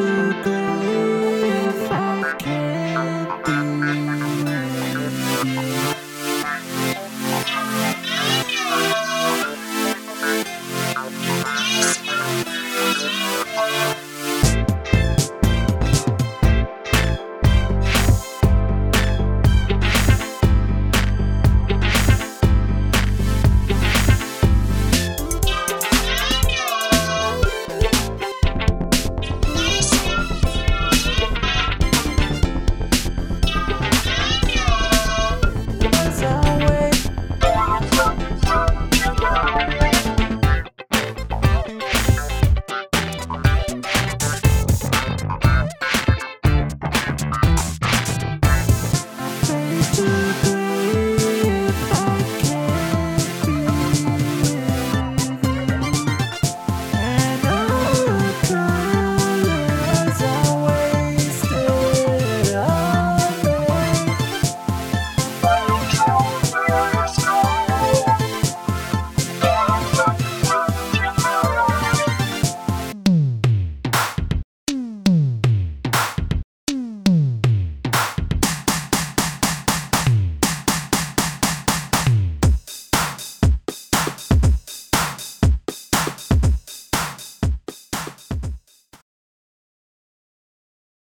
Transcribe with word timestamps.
so 0.00 0.42
good. 0.44 0.59